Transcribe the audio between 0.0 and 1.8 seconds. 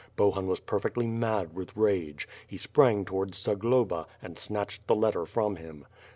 Bohun was perfectly mad with